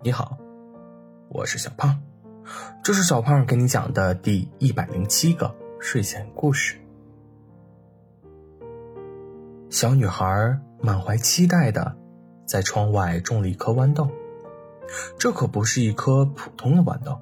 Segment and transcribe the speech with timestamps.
[0.00, 0.38] 你好，
[1.28, 2.00] 我是小胖，
[2.84, 6.78] 这是小胖给你讲的第一百零七个睡前故事。
[9.68, 11.96] 小女孩满怀期待的
[12.46, 14.08] 在窗外种了一颗豌豆，
[15.18, 17.20] 这可不是一颗普通的豌豆。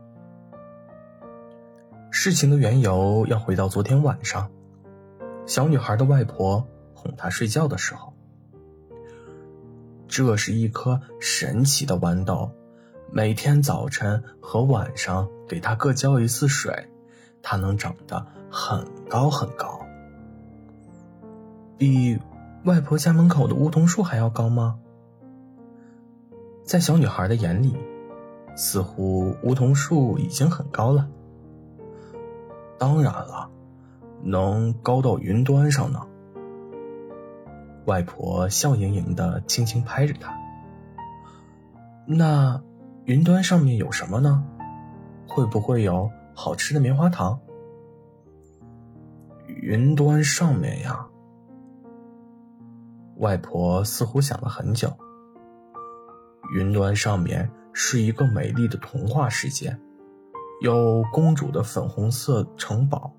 [2.11, 4.51] 事情的缘由要回到昨天晚上，
[5.47, 8.13] 小女孩的外婆哄她睡觉的时候，
[10.07, 12.53] 这是一颗神奇的豌豆。
[13.11, 16.89] 每天早晨和晚上给它各浇一次水，
[17.41, 19.81] 它能长得很高很高，
[21.79, 22.19] 比
[22.65, 24.79] 外婆家门口的梧桐树还要高吗？
[26.65, 27.75] 在小女孩的眼里，
[28.57, 31.09] 似乎梧桐树已经很高了。
[32.79, 33.49] 当然了，
[34.23, 36.03] 能高到云端上呢。
[37.87, 40.37] 外婆笑盈盈的轻轻拍着它。
[42.05, 42.61] 那。
[43.07, 44.45] 云端上面有什么呢？
[45.29, 47.39] 会不会有好吃的棉花糖？
[49.47, 51.07] 云端上面呀，
[53.19, 54.93] 外婆似乎想了很久。
[56.53, 59.79] 云端上面是一个美丽的童话世界，
[60.61, 63.13] 有公主的粉红色城堡，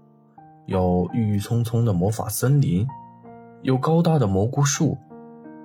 [0.66, 2.86] 有郁郁葱葱的魔法森林，
[3.62, 4.98] 有高大的蘑菇树，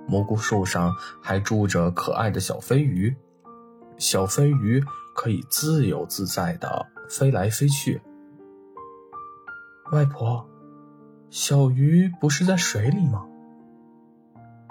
[0.07, 3.13] 蘑菇树上还住着可爱的小飞鱼。
[3.97, 4.83] 小飞鱼
[5.15, 8.01] 可以自由自在的飞来飞去。
[9.91, 10.47] 外婆，
[11.29, 13.25] 小鱼不是在水里吗？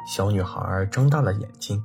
[0.07, 1.85] 小女孩睁大了眼睛，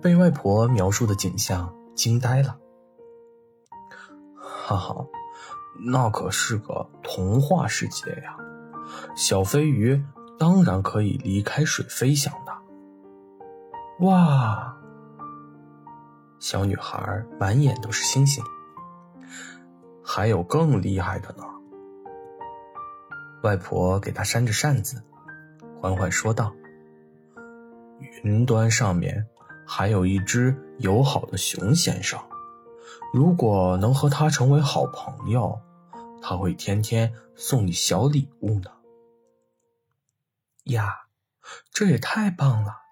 [0.00, 2.56] 被外婆描述的景象惊呆了。
[4.38, 5.06] 哈哈，
[5.84, 8.36] 那可是个童话世界呀！
[9.14, 10.02] 小飞鱼
[10.38, 12.52] 当然可以离开水飞翔的。
[14.06, 14.76] 哇！
[16.46, 18.44] 小女孩满眼都是星星，
[20.04, 21.42] 还有更厉害的呢。
[23.42, 25.02] 外婆给她扇着扇子，
[25.80, 26.54] 缓缓说道
[28.22, 29.26] ：“云端上面
[29.66, 32.20] 还有一只友好的熊先生，
[33.12, 35.58] 如果能和他成为好朋友，
[36.22, 38.70] 他会天天送你小礼物呢。”
[40.62, 41.08] 呀，
[41.72, 42.85] 这也太棒了！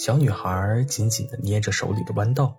[0.00, 2.54] 小女孩紧紧地捏着手里的豌豆，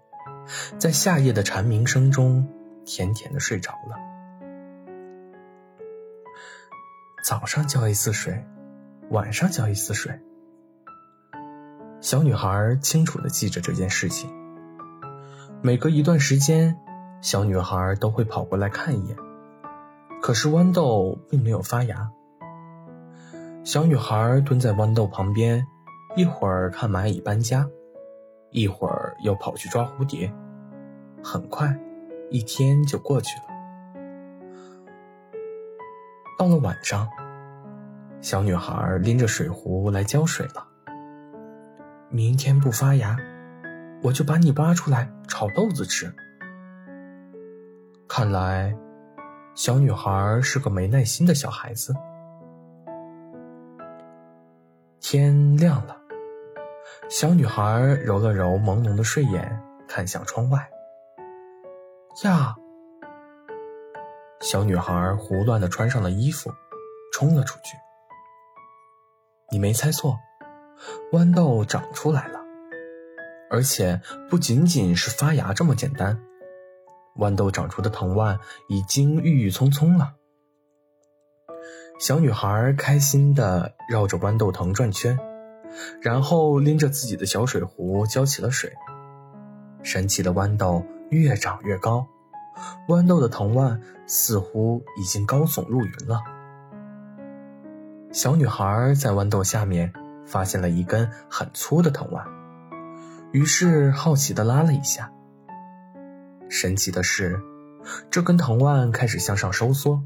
[0.77, 2.47] 在夏夜的蝉鸣声中，
[2.85, 3.97] 甜甜地睡着了。
[7.25, 8.45] 早上浇一次水，
[9.09, 10.21] 晚上浇一次水。
[11.99, 14.29] 小女孩清楚地记着这件事情。
[15.63, 16.77] 每隔一段时间，
[17.23, 19.17] 小女孩都会跑过来看一眼，
[20.21, 22.11] 可是豌豆并没有发芽。
[23.63, 25.65] 小女孩蹲在豌豆旁边。
[26.15, 27.67] 一会儿看蚂蚁搬家，
[28.49, 30.31] 一会儿又跑去抓蝴蝶。
[31.23, 31.73] 很快，
[32.29, 33.43] 一天就过去了。
[36.37, 37.07] 到了晚上，
[38.19, 40.67] 小女孩拎着水壶来浇水了。
[42.09, 43.15] 明天不发芽，
[44.03, 46.13] 我就把你挖出来炒豆子吃。
[48.09, 48.75] 看来，
[49.55, 51.95] 小女孩是个没耐心的小孩子。
[54.99, 56.00] 天亮了。
[57.11, 60.69] 小女孩揉了揉朦胧的睡眼，看向窗外。
[62.23, 62.55] 呀！
[64.39, 66.53] 小女孩胡乱的穿上了衣服，
[67.11, 67.75] 冲了出去。
[69.51, 70.19] 你没猜错，
[71.11, 72.39] 豌豆长出来了，
[73.49, 73.99] 而且
[74.29, 76.23] 不仅仅是发芽这么简单。
[77.17, 78.39] 豌豆长出的藤蔓
[78.69, 80.13] 已经郁郁葱葱了。
[81.99, 85.19] 小女孩开心的绕着豌豆藤转圈。
[86.01, 88.73] 然后拎着自己的小水壶浇起了水。
[89.83, 92.07] 神奇的豌豆越长越高，
[92.87, 96.21] 豌豆的藤蔓似乎已经高耸入云了。
[98.11, 99.93] 小女孩在豌豆下面
[100.25, 102.25] 发现了一根很粗的藤蔓，
[103.31, 105.11] 于是好奇地拉了一下。
[106.49, 107.41] 神奇的是，
[108.09, 110.03] 这根藤蔓开始向上收缩。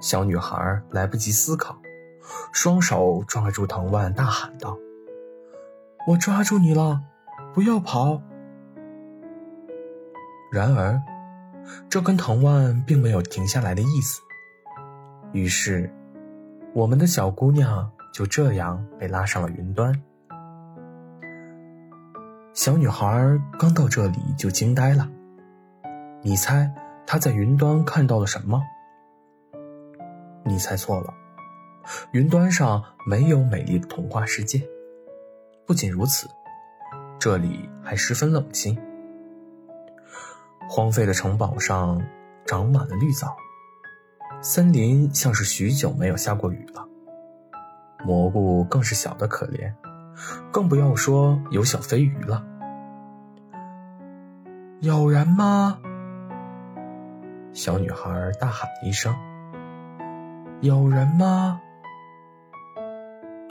[0.00, 1.80] 小女孩来不及思考。
[2.52, 4.78] 双手抓住藤蔓，大喊道
[6.06, 7.02] ：“我抓住你了，
[7.54, 8.22] 不要跑！”
[10.50, 11.00] 然而，
[11.90, 14.20] 这根藤蔓并没有停下来的意思。
[15.32, 15.92] 于是，
[16.72, 19.92] 我们的小姑娘就这样被拉上了云端。
[22.54, 25.08] 小女孩刚到这里就惊呆了。
[26.22, 26.72] 你猜
[27.06, 28.60] 她在云端看到了什么？
[30.44, 31.14] 你猜错了。
[32.12, 34.62] 云端上没有美丽的童话世界。
[35.66, 36.28] 不仅如此，
[37.18, 38.78] 这里还十分冷清。
[40.68, 42.02] 荒废的城堡上
[42.46, 43.36] 长满了绿藻，
[44.42, 46.86] 森林像是许久没有下过雨了。
[48.04, 49.72] 蘑菇更是小的可怜，
[50.52, 52.44] 更不要说有小飞鱼了。
[54.80, 55.80] 有人吗？
[57.52, 59.12] 小女孩大喊一声
[60.62, 61.60] ：“有人吗？”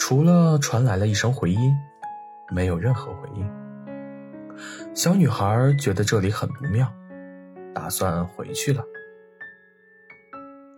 [0.09, 1.77] 除了传来了一声回音，
[2.49, 3.45] 没有任何回应。
[4.95, 6.89] 小女孩觉得这里很不妙，
[7.75, 8.85] 打算回去了。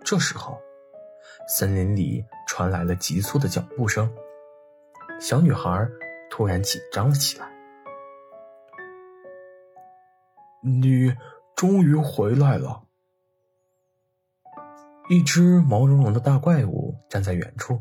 [0.03, 0.59] 这时候，
[1.47, 4.11] 森林里传来了急促的脚步声。
[5.21, 5.87] 小女孩
[6.31, 7.47] 突然紧张了起来。
[10.65, 11.15] “你
[11.55, 12.81] 终于回来了！”
[15.07, 17.79] 一只毛茸茸的大怪物站在远处。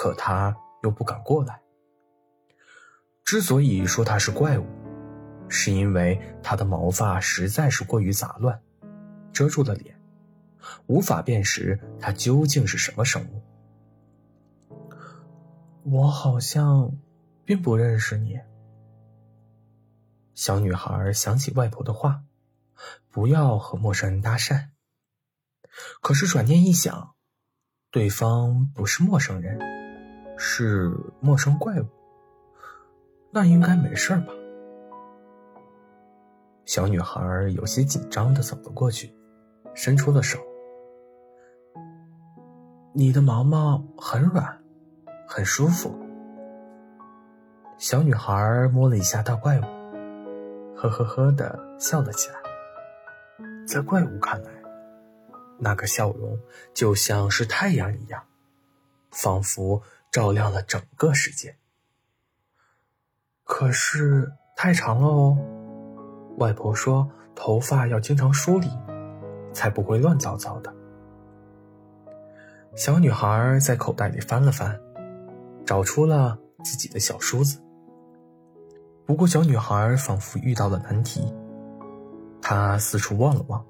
[0.00, 1.60] 可他又不敢过来。
[3.22, 4.64] 之所以说他是怪物，
[5.46, 8.58] 是因为他的毛发实在是过于杂乱，
[9.30, 10.00] 遮住了脸，
[10.86, 13.42] 无法辨识他究竟是什么生物。
[15.82, 16.96] 我好像
[17.44, 18.40] 并不认识你。
[20.34, 22.22] 小女孩想起外婆的话，
[23.10, 24.70] 不要和陌生人搭讪。
[26.00, 27.16] 可是转念一想，
[27.90, 29.78] 对方不是陌生人。
[30.42, 30.90] 是
[31.20, 31.86] 陌生怪物，
[33.30, 34.32] 那应该没事吧？
[36.64, 39.14] 小女孩有些紧张的走了过去，
[39.74, 40.38] 伸出了手。
[42.94, 44.58] 你的毛毛很软，
[45.28, 45.94] 很舒服。
[47.76, 49.64] 小女孩摸了一下大怪物，
[50.74, 52.36] 呵呵呵的笑了起来。
[53.68, 54.50] 在怪物看来，
[55.58, 56.40] 那个笑容
[56.72, 58.22] 就像是太阳一样，
[59.10, 59.82] 仿佛。
[60.10, 61.56] 照亮了整个世界。
[63.44, 65.38] 可是太长了哦，
[66.38, 68.68] 外婆说头发要经常梳理，
[69.52, 70.72] 才不会乱糟糟的。
[72.76, 74.80] 小女孩在口袋里翻了翻，
[75.66, 77.60] 找出了自己的小梳子。
[79.04, 81.34] 不过小女孩仿佛遇到了难题，
[82.40, 83.66] 她四处望了望，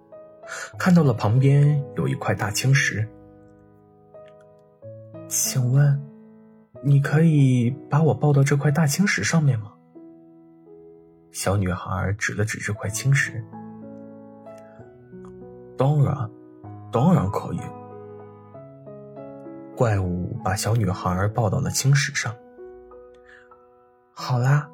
[0.78, 3.08] 看到了旁边有一块大青石。
[5.28, 6.09] 请问？
[6.82, 9.72] 你可以把我抱到这块大青石上面吗？
[11.30, 13.44] 小女孩指了指这块青石。
[15.76, 16.30] 当然，
[16.90, 17.60] 当然可以。
[19.76, 22.34] 怪物把小女孩抱到了青石上。
[24.12, 24.68] 好啦，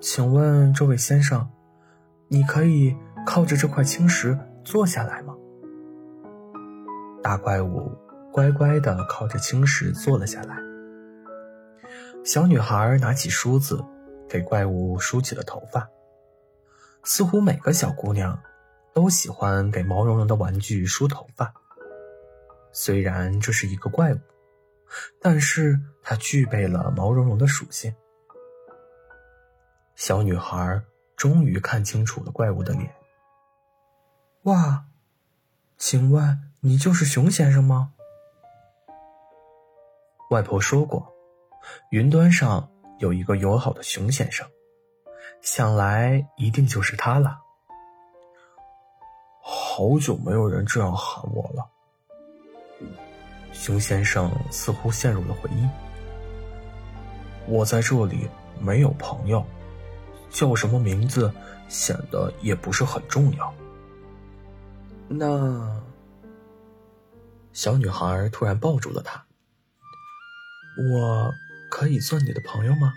[0.00, 1.48] 请问这位先生，
[2.28, 5.34] 你可以靠着这块青石坐下来吗？
[7.22, 7.90] 大怪物
[8.32, 10.69] 乖乖的靠着青石坐了下来。
[12.22, 13.82] 小女孩拿起梳子，
[14.28, 15.88] 给怪物梳起了头发。
[17.02, 18.38] 似乎每个小姑娘
[18.92, 21.52] 都喜欢给毛茸茸的玩具梳头发。
[22.72, 24.18] 虽然这是一个怪物，
[25.20, 27.94] 但是它具备了毛茸茸的属性。
[29.96, 30.82] 小女孩
[31.16, 32.94] 终于看清楚了怪物的脸。
[34.42, 34.84] 哇，
[35.78, 37.94] 请问你就是熊先生吗？
[40.30, 41.12] 外婆说过。
[41.90, 44.46] 云端上有一个友好的熊先生，
[45.42, 47.40] 想来一定就是他了。
[49.42, 51.70] 好久没有人这样喊我了。
[53.52, 55.68] 熊先生似乎陷入了回忆。
[57.46, 58.28] 我在这里
[58.60, 59.44] 没有朋友，
[60.30, 61.32] 叫什么名字
[61.68, 63.52] 显得也不是很重要。
[65.08, 65.82] 那
[67.52, 69.24] 小女孩突然抱住了他。
[70.92, 71.32] 我。
[71.70, 72.92] 可以做你的朋友吗？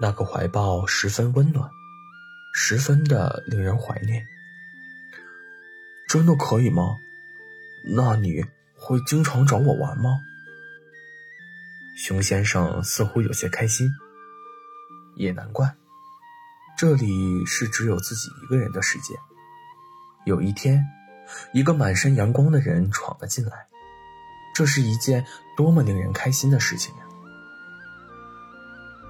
[0.00, 1.70] 那个怀抱十分温暖，
[2.52, 4.26] 十分的令人怀念。
[6.08, 6.98] 真的可以吗？
[7.94, 8.44] 那你
[8.74, 10.18] 会经常找我玩吗？
[11.96, 13.88] 熊先生似乎有些开心。
[15.16, 15.74] 也难怪，
[16.76, 19.14] 这里是只有自己一个人的世界。
[20.26, 20.84] 有一天，
[21.54, 23.66] 一个满身阳光的人闯了进来。
[24.56, 27.02] 这是一件多么令人开心的事情呀！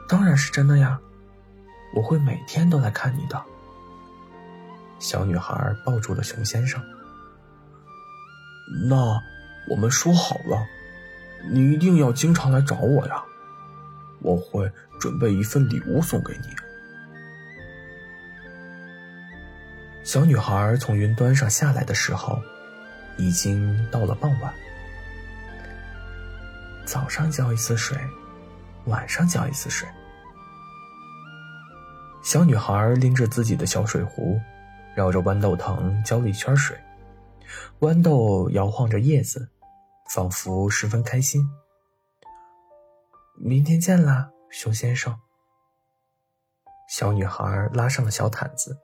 [0.09, 0.99] 当然是真的呀，
[1.95, 3.41] 我会每天都来看你的。
[4.99, 6.83] 小女孩抱住了熊先生。
[8.89, 8.97] 那
[9.71, 10.67] 我们说好了，
[11.49, 13.23] 你一定要经常来找我呀！
[14.19, 16.49] 我会准备一份礼物送给你。
[20.03, 22.43] 小女孩从云端上下来的时候，
[23.17, 24.53] 已经到了傍晚。
[26.87, 27.99] 早上浇一次水，
[28.85, 29.89] 晚上浇一次水，
[32.23, 34.41] 小女孩拎着自己的小水壶，
[34.95, 36.79] 绕着豌豆藤浇了一圈水，
[37.81, 39.51] 豌豆摇晃着叶子，
[40.15, 41.43] 仿佛十分开心。
[43.37, 45.19] 明天见啦，熊先生。
[46.89, 48.79] 小女孩拉上了小毯子，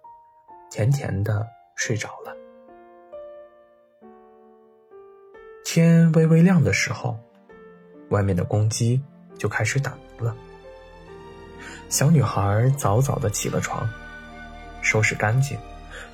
[0.73, 2.37] 甜甜的睡着了。
[5.65, 7.17] 天微微亮的时候，
[8.13, 9.03] 外面的公鸡
[9.39, 10.37] 就开始打鸣了。
[11.89, 13.89] 小女孩早早的起了床，
[14.83, 15.59] 收拾干净，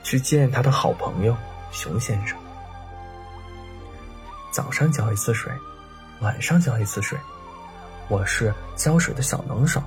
[0.03, 1.37] 去见她的好朋友
[1.73, 2.39] 熊先生。
[4.53, 5.53] 早上浇一次水，
[6.21, 7.19] 晚上浇一次水，
[8.09, 9.83] 我是浇水的小能手。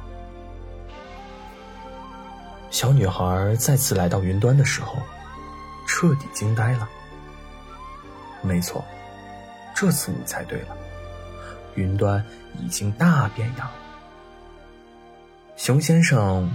[2.69, 4.97] 小女孩再次来到云端的时候，
[5.87, 6.87] 彻底惊呆了。
[8.41, 8.83] 没错。
[9.73, 10.77] 这次你猜对了，
[11.75, 12.25] 云端
[12.59, 13.71] 已经大变样。
[15.55, 16.51] 熊先生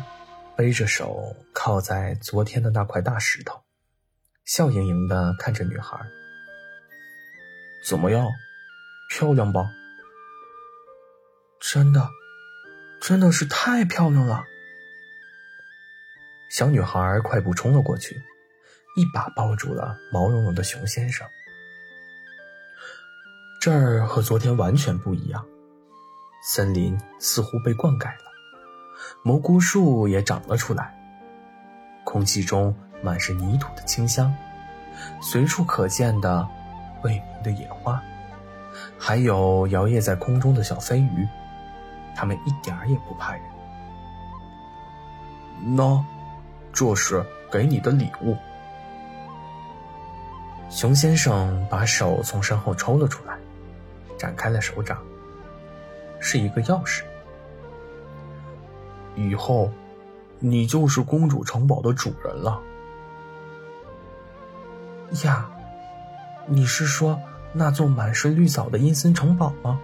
[0.56, 3.62] 背着手靠在昨天的那块大石头，
[4.44, 5.98] 笑盈盈的看着女孩。
[7.86, 8.28] 怎么样，
[9.10, 9.70] 漂亮吧？
[11.60, 12.08] 真的，
[13.00, 14.44] 真的是太漂亮了。
[16.50, 18.16] 小女孩快步冲了过去，
[18.96, 21.28] 一把抱住了毛茸茸的熊先生。
[23.60, 25.44] 这儿和昨天完全不一样，
[26.42, 28.30] 森林似乎被灌溉了，
[29.22, 30.94] 蘑菇树也长了出来，
[32.04, 32.72] 空气中
[33.02, 34.32] 满是泥土的清香，
[35.20, 36.46] 随处可见的
[37.02, 38.00] 未名的野花，
[38.98, 41.26] 还有摇曳在空中的小飞鱼，
[42.14, 43.42] 它们一点儿也不怕人。
[45.76, 46.04] 喏，
[46.72, 48.36] 这是给你的礼物。
[50.68, 53.36] 熊先生把手从身后抽了出来。
[54.16, 55.02] 展开了手掌，
[56.20, 57.02] 是一个钥匙。
[59.14, 59.70] 以后，
[60.38, 62.60] 你就是公主城堡的主人了。
[65.24, 65.50] 呀，
[66.46, 67.18] 你是说
[67.52, 69.80] 那座满是绿藻的阴森城堡吗？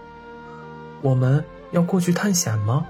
[1.01, 2.85] 我们要过去探险吗？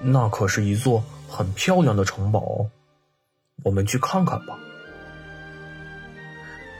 [0.00, 2.70] 那可是一座很漂亮的城堡哦，
[3.64, 4.56] 我们去看看吧。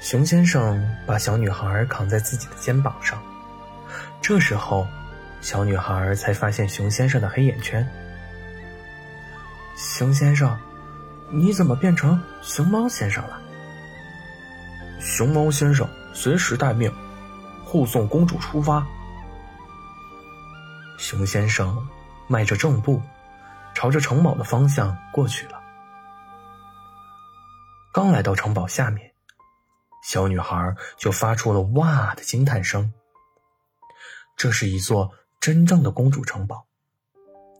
[0.00, 3.22] 熊先生把小女孩扛在自己的肩膀上，
[4.22, 4.86] 这时候，
[5.42, 7.86] 小女孩才发现熊先生的黑眼圈。
[9.76, 10.58] 熊先生，
[11.30, 13.38] 你怎么变成熊猫先生了？
[15.00, 16.90] 熊猫先生随时待命，
[17.62, 18.84] 护送公主出发。
[20.96, 21.86] 熊先生
[22.26, 23.02] 迈着正步，
[23.74, 25.60] 朝着城堡的方向过去了。
[27.92, 29.09] 刚来到城堡下面。
[30.02, 32.92] 小女孩就发出了“哇”的惊叹声。
[34.36, 36.66] 这是一座真正的公主城堡，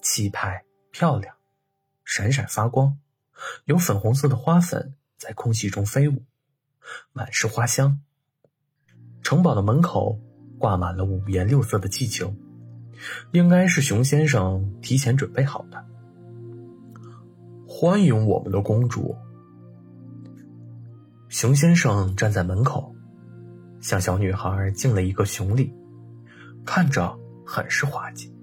[0.03, 1.35] 气派漂亮，
[2.05, 2.99] 闪闪发光，
[3.67, 6.25] 有粉红色的花粉在空气中飞舞，
[7.13, 8.01] 满是花香。
[9.23, 10.19] 城堡的门口
[10.59, 12.35] 挂满了五颜六色的气球，
[13.33, 15.85] 应该是熊先生提前准备好的。
[17.69, 19.15] 欢迎我们的公主。
[21.31, 22.93] 熊先生站在门口，
[23.81, 25.73] 向小女孩敬了一个熊礼，
[26.67, 28.35] 看着很是滑稽。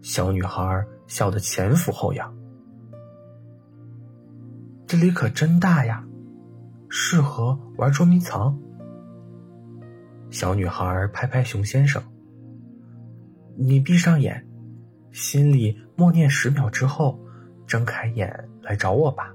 [0.00, 2.32] 小女孩笑得前俯后仰。
[4.86, 6.06] 这里可真大呀，
[6.88, 8.56] 适合玩捉迷藏。
[10.30, 12.00] 小女孩拍拍熊先生
[13.58, 14.46] ：“你闭上眼，
[15.10, 17.18] 心里默念十秒之后，
[17.66, 19.34] 睁开眼来找我吧。”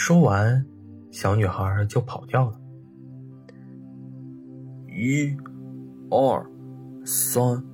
[0.00, 0.64] 说完，
[1.10, 2.60] 小女孩就跑掉了。
[4.86, 5.36] 一、
[6.08, 6.46] 二、
[7.04, 7.64] 三。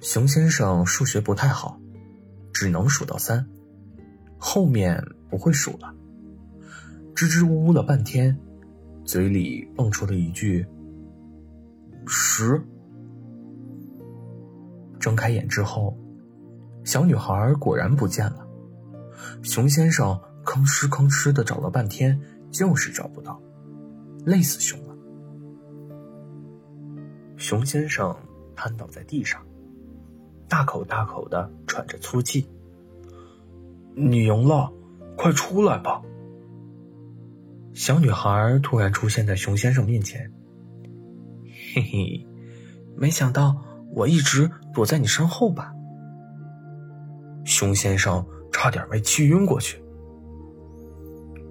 [0.00, 1.78] 熊先生数学不太好，
[2.54, 3.46] 只能数到三，
[4.38, 5.94] 后面不会数了。
[7.14, 8.34] 支支吾吾了半天，
[9.04, 10.66] 嘴里蹦出了一句
[12.08, 12.58] ：“十。”
[14.98, 15.94] 睁开眼之后，
[16.82, 18.48] 小女孩果然不见了。
[19.42, 20.18] 熊先生。
[20.46, 22.18] 吭哧吭哧的找了半天，
[22.52, 23.42] 就是找不到，
[24.24, 24.96] 累死熊了。
[27.36, 28.16] 熊先生
[28.54, 29.44] 瘫倒在地上，
[30.48, 32.48] 大口大口的喘着粗气。
[33.96, 34.72] 你赢了，
[35.16, 36.00] 快出来吧！
[37.74, 40.32] 小女孩突然出现在熊先生面前。
[41.74, 42.26] 嘿嘿，
[42.96, 45.74] 没想到我一直躲在你身后吧？
[47.44, 49.82] 熊先生差点没气晕过去。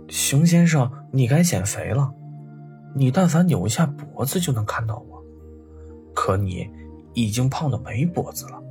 [0.07, 2.13] 熊先生，你该减肥了。
[2.95, 5.23] 你但凡扭一下脖子就能看到我，
[6.13, 6.69] 可你
[7.13, 8.61] 已经胖的没脖子了。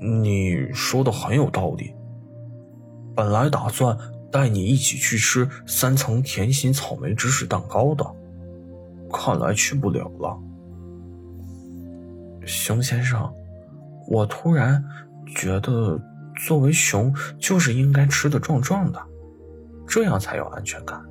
[0.00, 1.94] 你说的很有道理。
[3.16, 3.96] 本来打算
[4.30, 8.04] 带你一起去吃三层甜心草莓芝士蛋糕的，
[9.12, 10.38] 看来去不了了。
[12.44, 13.32] 熊先生，
[14.06, 14.84] 我突然
[15.34, 16.00] 觉得，
[16.46, 19.02] 作为熊就是应该吃的壮壮的，
[19.88, 21.02] 这样才有安全感。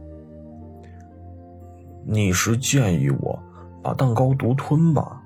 [2.05, 3.37] 你是建议我
[3.83, 5.21] 把蛋糕独吞吧？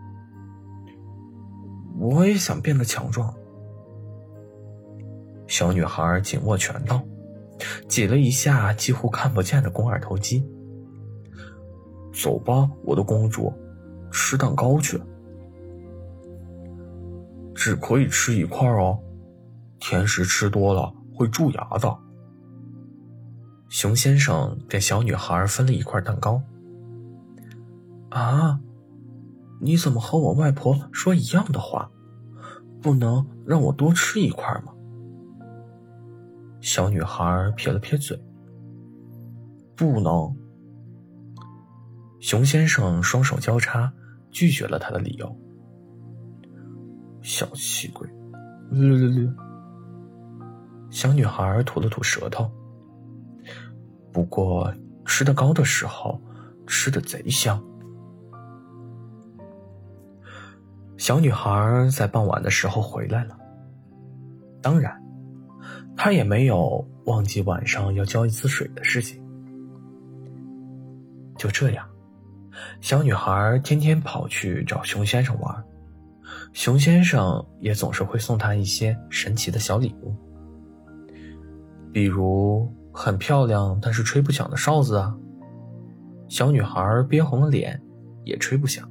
[2.00, 3.32] 我也想变得强壮。
[5.48, 7.00] 小女孩紧握拳头，
[7.88, 10.44] 挤了一下几乎看不见的肱二头肌。
[12.14, 13.54] 走吧，我的公主，
[14.12, 15.00] 吃蛋糕去。
[17.54, 18.98] 只可以吃一块哦，
[19.78, 21.98] 甜食吃多了会蛀牙的。
[23.72, 26.44] 熊先生给小女孩分了一块蛋糕。
[28.10, 28.60] 啊，
[29.62, 31.90] 你怎么和我外婆说一样的话？
[32.82, 34.74] 不能让我多吃一块吗？
[36.60, 38.22] 小女孩撇了撇嘴。
[39.74, 40.36] 不能。
[42.20, 43.94] 熊先生双手交叉，
[44.32, 45.34] 拒绝了他的理由。
[47.22, 48.06] 小气鬼，
[48.70, 49.34] 略略略。
[50.90, 52.52] 小女孩吐了吐舌头。
[54.12, 54.74] 不过
[55.06, 56.22] 吃的高的时候，
[56.68, 57.62] 吃的贼香。
[60.98, 63.38] 小女孩在傍晚的时候回来了。
[64.62, 65.02] 当然，
[65.98, 69.20] 她也没有忘记晚上要浇一次水的事情。
[71.38, 71.88] 就这样，
[72.82, 75.64] 小女孩天天跑去找熊先生玩，
[76.54, 80.16] 熊先生也总是会送她一些神奇的小礼物，
[81.92, 85.16] 比如很漂亮但是吹不响的哨子啊。
[86.28, 87.82] 小女孩憋红了脸，
[88.24, 88.90] 也吹不响。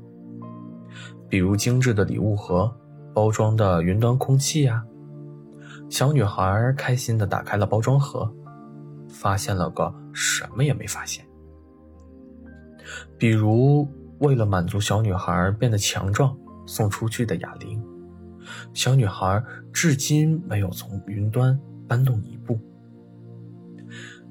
[1.29, 2.71] 比如精致的礼物盒，
[3.15, 4.85] 包装的云端空气呀。
[5.89, 8.33] 小女孩开心的打开了包装盒，
[9.09, 11.25] 发现了个什么也没发现。
[13.17, 16.37] 比如为了满足小女孩变得强壮，
[16.67, 17.83] 送出去的哑铃，
[18.75, 21.59] 小女孩至今没有从云端
[21.89, 22.59] 搬动一步。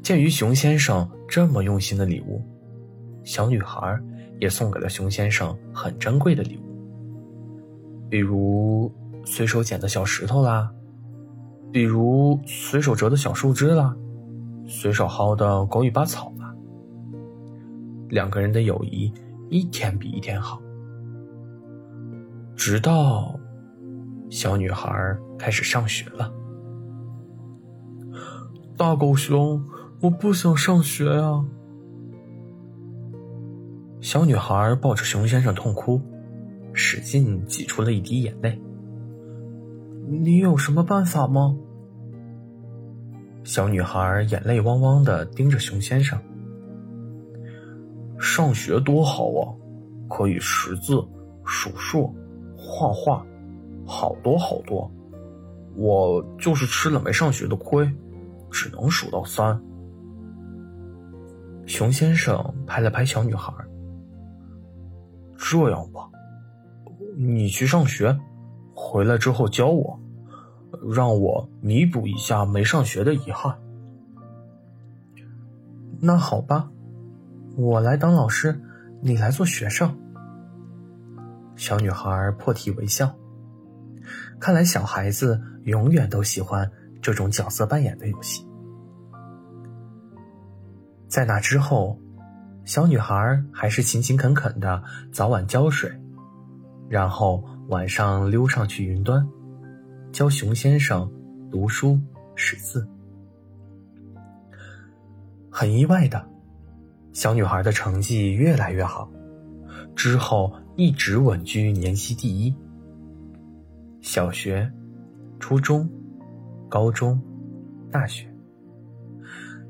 [0.02, 2.42] 鉴于熊先生这么用心的礼物，
[3.24, 4.00] 小女孩
[4.40, 6.62] 也送给了熊先生很珍贵的礼物。
[8.10, 8.92] 比如
[9.26, 10.72] 随手捡的小石头啦，
[11.72, 13.96] 比如随手折的小树枝啦，
[14.66, 16.56] 随手薅的狗尾巴草啦。
[18.10, 19.14] 两个人的友谊
[19.50, 20.60] 一天比一天好，
[22.56, 23.40] 直到
[24.32, 26.34] 小女孩开始上学了。
[28.76, 29.64] 大狗熊，
[30.02, 31.44] 我不想上学呀！
[34.00, 36.02] 小女孩抱着熊先生痛哭。
[36.72, 38.58] 使劲挤出了一滴眼泪。
[40.08, 41.58] 你有什么办法吗？
[43.44, 46.18] 小女孩眼泪汪汪的盯着熊先生。
[48.18, 49.52] 上学多好啊，
[50.08, 51.04] 可以识字、
[51.44, 52.16] 数数、
[52.56, 53.26] 画画，
[53.86, 54.90] 好多好多。
[55.76, 57.92] 我就是吃了没上学的亏，
[58.50, 59.60] 只能数到三。
[61.70, 63.54] 熊先生拍了拍小女孩。
[65.38, 66.10] 这样吧。
[67.16, 68.18] 你去上学，
[68.74, 70.00] 回来之后教我，
[70.92, 73.56] 让我弥补一下没上学的遗憾。
[76.02, 76.72] 那好吧，
[77.56, 78.60] 我来当老师，
[79.04, 79.96] 你来做学生。
[81.56, 83.16] 小女孩破涕为笑。
[84.40, 88.49] 看来小孩子永远都喜欢这种角色扮演的游戏。
[91.10, 92.00] 在那之后，
[92.64, 95.92] 小女孩还是勤勤恳恳的早晚浇水。
[96.88, 99.28] 然后晚上溜上去云端，
[100.12, 101.12] 教熊先生
[101.52, 102.00] 读书
[102.36, 102.88] 识字。
[105.52, 106.28] 很意外的，
[107.12, 109.08] 小女孩的成绩越来越好，
[109.96, 112.56] 之后一直稳居年级第一。
[114.02, 114.72] 小学、
[115.40, 115.88] 初中、
[116.70, 117.22] 高中、
[117.92, 118.28] 大学，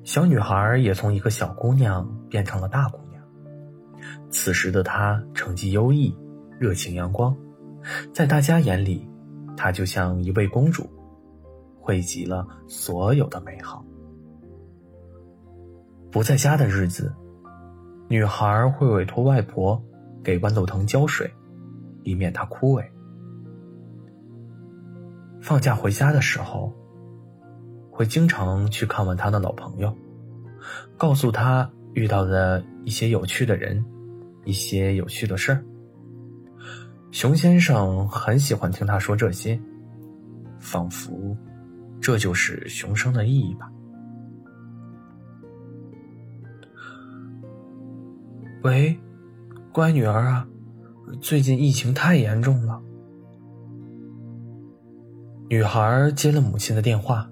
[0.09, 3.23] 小女孩也从一个小姑娘变成了大姑娘。
[4.31, 6.11] 此时的她成绩优异。
[6.57, 7.37] 热情阳光，
[8.11, 9.07] 在大家眼里，
[9.55, 10.89] 她就像一位公主，
[11.79, 13.85] 汇集了所有的美好。
[16.09, 17.13] 不在家的日子，
[18.07, 19.79] 女孩会委托外婆
[20.23, 21.31] 给豌豆藤浇水，
[22.01, 22.83] 以免它枯萎。
[25.39, 26.73] 放假回家的时候，
[27.99, 29.93] 会经常去看望他的老朋友，
[30.95, 33.83] 告诉他遇到的一些有趣的人，
[34.45, 35.61] 一些有趣的事儿。
[37.11, 39.59] 熊先生很喜欢听他说这些，
[40.59, 41.35] 仿佛
[41.99, 43.69] 这就是熊生的意义吧。
[48.63, 48.97] 喂，
[49.73, 50.47] 乖女儿啊，
[51.19, 52.81] 最近疫情太严重了。
[55.49, 57.29] 女孩接了母亲的电话，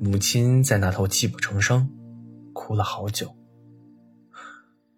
[0.00, 1.90] 母亲在那头泣不成声，
[2.52, 3.36] 哭了好久。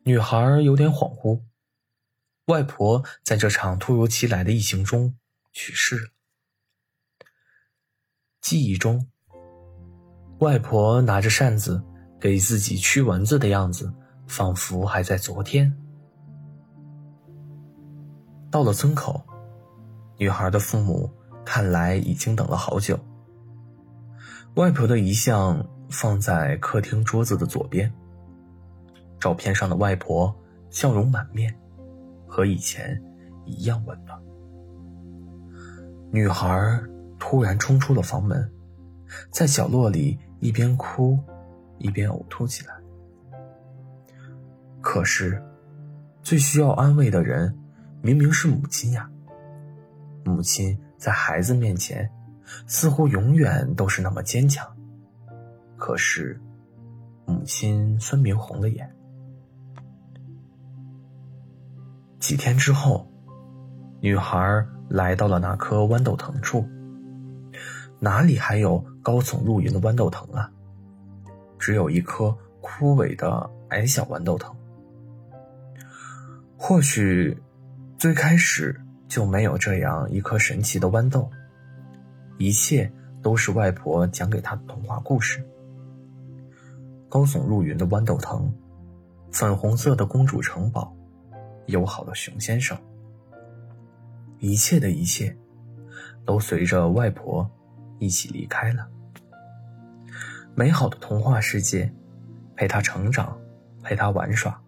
[0.04, 1.42] 女孩有点恍惚，
[2.46, 5.16] 外婆在这场突如其来的疫情中
[5.52, 6.08] 去世了。
[8.40, 9.08] 记忆中，
[10.38, 11.82] 外婆拿着扇子
[12.20, 13.94] 给自己驱蚊子的样子。
[14.30, 15.76] 仿佛还在昨天。
[18.48, 19.20] 到了村口，
[20.16, 21.12] 女孩的父母
[21.44, 22.96] 看来已经等了好久。
[24.54, 27.92] 外婆的遗像放在客厅桌子的左边。
[29.20, 30.34] 照片上的外婆
[30.70, 31.54] 笑容满面，
[32.26, 33.00] 和以前
[33.44, 34.18] 一样温暖。
[36.10, 36.80] 女孩
[37.18, 38.50] 突然冲出了房门，
[39.30, 41.18] 在角落里一边哭，
[41.78, 42.74] 一边呕吐起来。
[44.80, 45.40] 可是，
[46.22, 47.56] 最需要安慰的人，
[48.02, 49.08] 明明是母亲呀。
[50.24, 52.10] 母亲在孩子面前，
[52.66, 54.66] 似乎永远都是那么坚强。
[55.76, 56.40] 可是，
[57.26, 58.94] 母亲分明红了眼。
[62.18, 63.10] 几天之后，
[64.00, 66.68] 女孩来到了那棵豌豆藤处。
[67.98, 70.50] 哪里还有高耸入云的豌豆藤啊？
[71.58, 74.54] 只有一棵枯萎的矮小豌豆藤。
[76.56, 77.36] 或许，
[77.98, 81.30] 最开始就没有这样一颗神奇的豌豆。
[82.40, 85.44] 一切都是外婆讲给他的童话故事。
[87.06, 88.50] 高耸入云的豌豆藤，
[89.30, 90.90] 粉红色的公主城堡，
[91.66, 92.74] 友好的熊先生。
[94.38, 95.36] 一切的一切，
[96.24, 97.46] 都随着外婆
[97.98, 98.88] 一起离开了。
[100.54, 101.92] 美好的童话世界，
[102.56, 103.38] 陪他成长，
[103.82, 104.58] 陪他玩耍。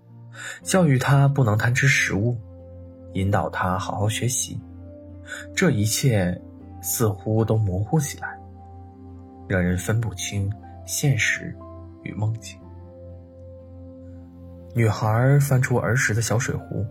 [0.63, 2.37] 教育他不能贪吃食物，
[3.15, 4.61] 引导他好好学习，
[5.57, 6.39] 这一切
[6.83, 8.39] 似乎都模糊起来，
[9.49, 10.53] 让人分不清
[10.85, 11.57] 现实
[12.03, 12.59] 与梦境。
[14.75, 16.85] 女孩翻出儿时的小水壶，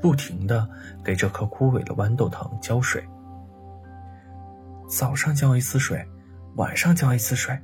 [0.00, 0.68] 不停的
[1.04, 3.02] 给这棵枯萎的豌豆藤浇水。
[4.88, 6.04] 早上浇一次水，
[6.56, 7.56] 晚上浇一次水，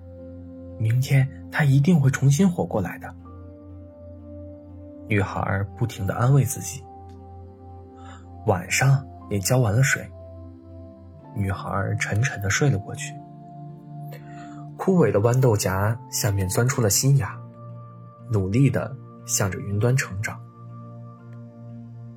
[0.79, 3.15] 明天它一定会重新活过来的。
[5.09, 6.85] 女孩不停的安慰自己。
[8.47, 10.05] 晚上也浇完了水，
[11.35, 13.15] 女孩沉沉的睡了过去。
[14.77, 17.39] 枯萎的豌豆荚下面钻出了新芽，
[18.31, 18.95] 努力的
[19.27, 20.41] 向着云端成长。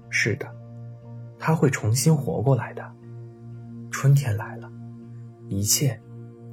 [0.09, 0.47] 是的，
[1.37, 2.83] 它会重新活过来的。
[3.91, 4.69] 春天来了，
[5.47, 5.99] 一切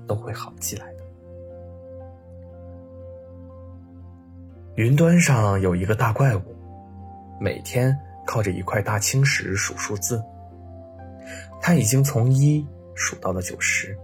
[0.07, 1.03] 都会好起来的。
[4.77, 6.42] 云端上有一个大怪物，
[7.40, 7.96] 每天
[8.27, 10.22] 靠着一块大青石数数字。
[11.62, 13.96] 他已经从一数到了九十。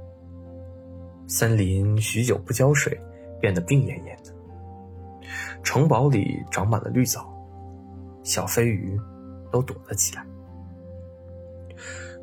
[1.27, 2.99] 森林许久不浇水，
[3.41, 4.33] 变得病恹恹的。
[5.65, 7.29] 城堡里长满了绿藻，
[8.23, 8.97] 小飞鱼
[9.51, 10.25] 都躲了起来。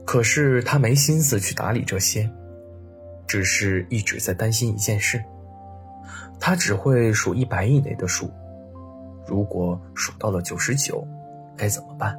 [0.06, 2.32] 可是他没心思去打理这些，
[3.28, 5.22] 只是一直在担心一件事。
[6.40, 8.32] 他只会数一百以内的数，
[9.28, 11.06] 如果数到了九十九，
[11.58, 12.18] 该怎么办？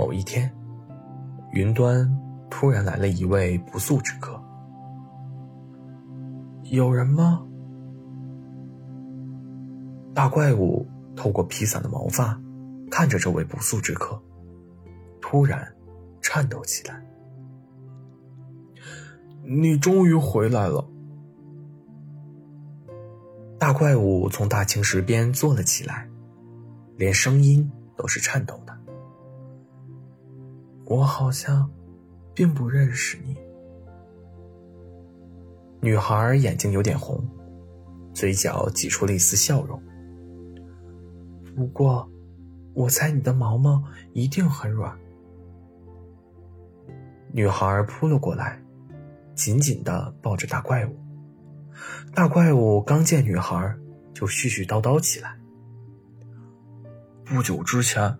[0.00, 0.50] 某一天，
[1.52, 2.10] 云端
[2.48, 4.42] 突然来了一位不速之客。
[6.62, 7.46] 有人吗？
[10.14, 12.40] 大怪物透过披散的毛发，
[12.90, 14.18] 看着这位不速之客，
[15.20, 15.70] 突然
[16.22, 16.98] 颤抖起来。
[19.44, 20.88] 你终于回来了。
[23.58, 26.08] 大怪物从大青石边坐了起来，
[26.96, 28.79] 连声音都是颤抖的。
[30.90, 31.70] 我好像
[32.34, 33.36] 并不认识你。
[35.80, 37.24] 女孩眼睛有点红，
[38.12, 39.80] 嘴角挤出了一丝笑容。
[41.54, 42.10] 不过，
[42.74, 43.80] 我猜你的毛毛
[44.14, 44.98] 一定很软。
[47.32, 48.60] 女孩扑了过来。
[49.32, 50.94] 紧紧的抱着大怪物，
[52.14, 53.74] 大怪物刚见女孩，
[54.12, 55.38] 就絮絮叨叨起来。
[57.24, 58.18] 不久之前，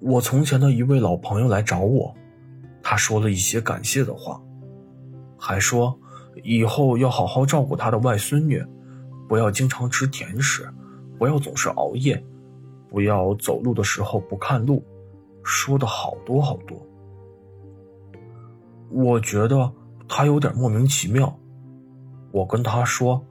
[0.00, 2.14] 我从前的一位老朋友来找我，
[2.82, 4.40] 他说了一些感谢的话，
[5.38, 5.98] 还说
[6.44, 8.64] 以后要好好照顾他的外孙女，
[9.28, 10.68] 不要经常吃甜食，
[11.18, 12.22] 不要总是熬夜，
[12.90, 14.84] 不要走路的时候不看路，
[15.42, 16.78] 说的好多好多。
[18.90, 19.72] 我觉得
[20.06, 21.36] 他有点莫名其妙。
[22.32, 23.24] 我跟他说：“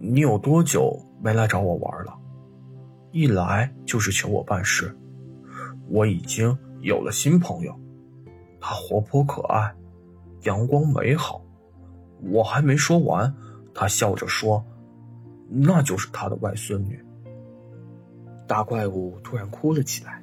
[0.00, 2.18] 你有多久没来找我玩了？
[3.12, 4.96] 一来就是求我办事。
[5.88, 7.74] 我已经有了新朋友，
[8.60, 9.74] 她活泼可爱，
[10.42, 11.42] 阳光美好。”
[12.32, 13.32] 我还没说完，
[13.72, 14.64] 他笑着说
[15.48, 17.00] ：“那就是他的外孙女。”
[18.44, 20.20] 大怪物突然哭了起来。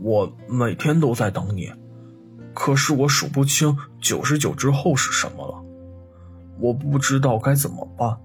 [0.00, 1.70] 我每天都在等你，
[2.54, 5.62] 可是我数不清九十九之后是什么了，
[6.58, 8.18] 我不知道该怎么办。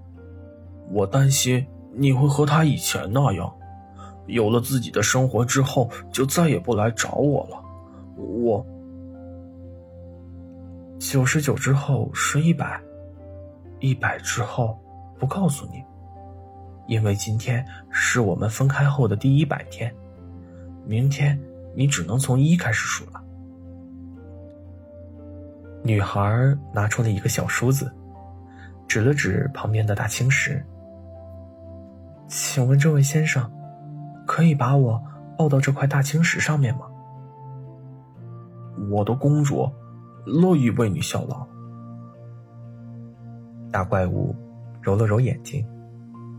[0.89, 3.53] 我担心你会和他以前那样，
[4.27, 7.63] 有了自己的生活之后就再也不来找我了。
[8.15, 8.65] 我。
[10.99, 12.81] 九十九之后是一百，
[13.79, 14.77] 一百之后
[15.19, 15.83] 不告诉你，
[16.87, 19.93] 因为今天是我们分开后的第一百天，
[20.85, 21.39] 明天
[21.75, 23.23] 你只能从一开始数了。
[25.83, 27.89] 女孩拿出了一个小梳子，
[28.87, 30.65] 指了指旁边的大青石，
[32.27, 33.49] 请问这位先生，
[34.27, 35.01] 可以把我
[35.35, 36.81] 抱到这块大青石上面吗？
[38.91, 39.67] 我的公主。
[40.29, 41.47] 乐意为你效劳。
[43.71, 44.35] 大怪物
[44.81, 45.65] 揉了揉眼睛，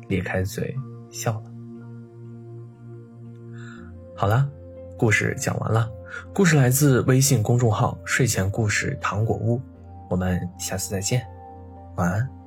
[0.09, 0.77] 咧开嘴
[1.09, 1.44] 笑了。
[4.14, 4.46] 好了，
[4.98, 5.90] 故事讲完了。
[6.35, 9.59] 故事来自微信公众号“睡前故事糖果屋”，
[10.11, 11.27] 我们下次再见，
[11.96, 12.38] 晚安。